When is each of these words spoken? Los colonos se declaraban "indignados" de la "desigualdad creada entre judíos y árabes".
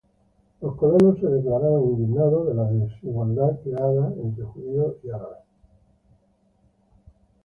Los 0.61 0.75
colonos 0.77 1.19
se 1.19 1.27
declaraban 1.27 1.83
"indignados" 1.83 2.47
de 2.47 2.55
la 2.55 2.63
"desigualdad 2.71 3.59
creada 3.63 4.11
entre 4.19 4.43
judíos 4.45 4.95
y 5.03 5.09
árabes". 5.11 5.43